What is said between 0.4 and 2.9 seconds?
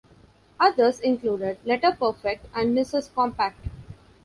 Others included LetterPerfect and